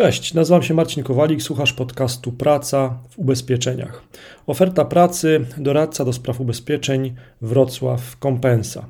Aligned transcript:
Cześć, 0.00 0.34
nazywam 0.34 0.62
się 0.62 0.74
Marcin 0.74 1.02
Kowalik, 1.02 1.42
słuchasz 1.42 1.72
podcastu 1.72 2.32
Praca 2.32 2.98
w 3.10 3.18
ubezpieczeniach. 3.18 4.02
Oferta 4.46 4.84
pracy, 4.84 5.44
doradca 5.58 6.04
do 6.04 6.12
spraw 6.12 6.40
ubezpieczeń 6.40 7.14
Wrocław 7.40 8.16
Kompensa. 8.16 8.86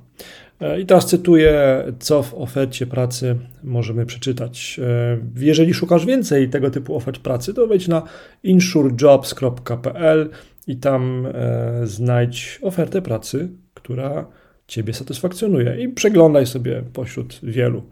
E, 0.60 0.80
I 0.80 0.86
teraz 0.86 1.06
cytuję, 1.06 1.84
co 1.98 2.22
w 2.22 2.34
ofercie 2.34 2.86
pracy 2.86 3.36
możemy 3.62 4.06
przeczytać. 4.06 4.80
E, 4.82 5.18
jeżeli 5.36 5.74
szukasz 5.74 6.06
więcej 6.06 6.48
tego 6.48 6.70
typu 6.70 6.96
ofert 6.96 7.19
pracy, 7.19 7.54
to 7.54 7.67
wejdź 7.67 7.88
na 7.88 8.03
insurejobs.pl 8.42 10.31
i 10.67 10.77
tam 10.77 11.27
e, 11.27 11.87
znajdź 11.87 12.58
ofertę 12.63 13.03
pracy, 13.03 13.49
która 13.74 14.27
Ciebie 14.71 14.94
satysfakcjonuje 14.94 15.76
i 15.82 15.88
przeglądaj 15.88 16.46
sobie 16.46 16.82
pośród 16.92 17.41
wielu 17.42 17.82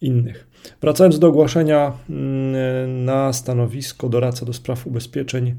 innych. 0.00 0.46
Wracając 0.80 1.18
do 1.18 1.28
ogłoszenia 1.28 1.92
mm, 2.10 3.04
na 3.04 3.32
stanowisko 3.32 4.08
doradca 4.08 4.46
do 4.46 4.52
spraw 4.52 4.86
ubezpieczeń 4.86 5.54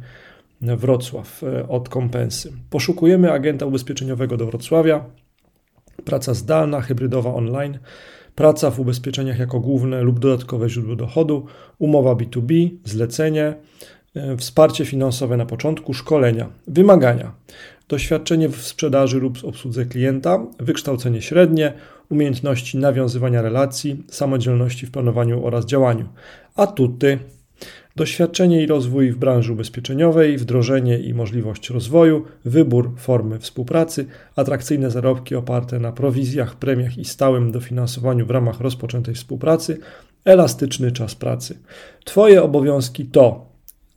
Wrocław 0.62 1.44
e, 1.44 1.68
od 1.68 1.90
kompensy. 1.90 2.54
Poszukujemy 2.70 3.32
agenta 3.32 3.66
ubezpieczeniowego 3.66 4.38
do 4.38 4.46
Wrocławia. 4.46 5.06
Praca 6.06 6.34
zdalna, 6.34 6.82
hybrydowa 6.82 7.34
online, 7.34 7.80
praca 8.36 8.72
w 8.72 8.80
ubezpieczeniach 8.80 9.40
jako 9.40 9.60
główne 9.60 10.02
lub 10.02 10.20
dodatkowe 10.20 10.70
źródło 10.70 10.96
dochodu, 10.96 11.46
umowa 11.80 12.14
B2B, 12.14 12.70
zlecenie, 12.84 13.54
e, 14.16 14.38
wsparcie 14.38 14.86
finansowe 14.86 15.38
na 15.38 15.46
początku, 15.46 15.94
szkolenia, 15.94 16.50
wymagania 16.68 17.32
doświadczenie 17.90 18.50
w 18.50 18.62
sprzedaży 18.62 19.20
lub 19.20 19.38
obsłudze 19.44 19.86
klienta, 19.86 20.46
wykształcenie 20.60 21.22
średnie, 21.22 21.74
umiejętności 22.10 22.78
nawiązywania 22.78 23.42
relacji, 23.42 24.04
samodzielności 24.08 24.86
w 24.86 24.92
planowaniu 24.92 25.46
oraz 25.46 25.66
działaniu. 25.66 26.10
Atuty 26.56 27.20
doświadczenie 27.96 28.64
i 28.64 28.68
rozwój 28.68 29.12
w 29.12 29.18
branży 29.18 29.54
ubezpieczeniowej, 29.54 30.38
wdrożenie 30.38 31.00
i 31.00 31.14
możliwość 31.14 31.70
rozwoju, 31.70 32.26
wybór 32.46 32.92
formy 32.98 33.40
współpracy, 33.40 34.06
atrakcyjne 34.36 34.92
zarobki 34.92 35.36
oparte 35.36 35.80
na 35.80 35.92
prowizjach, 35.92 36.56
premiach 36.56 36.98
i 36.98 37.06
stałym 37.06 37.52
dofinansowaniu 37.52 38.26
w 38.26 38.30
ramach 38.30 38.60
rozpoczętej 38.60 39.16
współpracy, 39.16 39.78
elastyczny 40.26 40.92
czas 40.92 41.16
pracy. 41.16 41.58
Twoje 42.06 42.44
obowiązki 42.44 43.06
to 43.06 43.49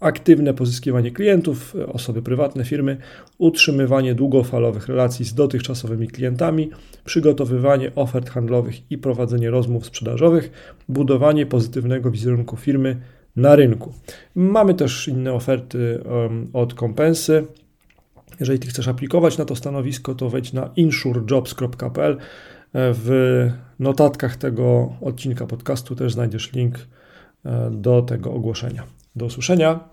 aktywne 0.02 0.54
pozyskiwanie 0.54 1.10
klientów, 1.10 1.74
osoby 1.92 2.22
prywatne, 2.22 2.64
firmy, 2.64 2.96
utrzymywanie 3.38 4.14
długofalowych 4.14 4.88
relacji 4.88 5.24
z 5.24 5.34
dotychczasowymi 5.34 6.08
klientami, 6.08 6.70
przygotowywanie 7.04 7.92
ofert 7.94 8.30
handlowych 8.30 8.90
i 8.90 8.98
prowadzenie 8.98 9.50
rozmów 9.50 9.86
sprzedażowych, 9.86 10.50
budowanie 10.88 11.46
pozytywnego 11.46 12.10
wizerunku 12.10 12.56
firmy 12.56 12.96
na 13.36 13.56
rynku. 13.56 13.92
Mamy 14.34 14.74
też 14.74 15.08
inne 15.08 15.32
oferty 15.32 16.02
od 16.52 16.74
kompensy. 16.74 17.46
Jeżeli 18.40 18.58
ty 18.58 18.68
chcesz 18.68 18.88
aplikować 18.88 19.38
na 19.38 19.44
to 19.44 19.56
stanowisko, 19.56 20.14
to 20.14 20.30
wejdź 20.30 20.52
na 20.52 20.70
insurejobs.pl. 20.76 22.16
W 22.74 23.48
notatkach 23.78 24.36
tego 24.36 24.92
odcinka 25.00 25.46
podcastu 25.46 25.96
też 25.96 26.12
znajdziesz 26.12 26.52
link 26.52 26.78
e, 27.44 27.70
do 27.70 28.02
tego 28.02 28.32
ogłoszenia. 28.32 28.82
Do 29.16 29.26
usłyszenia. 29.26 29.88